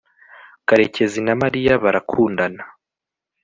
karekezi 0.67 1.19
na 1.25 1.33
mariya 1.41 1.73
barakundana 1.83 2.63